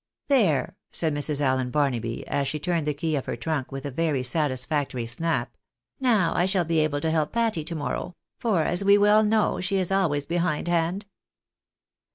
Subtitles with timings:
[0.29, 1.41] "There!" said Mrs.
[1.41, 5.55] Allen Barnaby, as she turned the key of her trunk with a very satisfactory snap,"
[6.09, 9.59] now I shall be able to help Patty to morrow; for, as we well know,
[9.61, 11.05] she is always behind hand."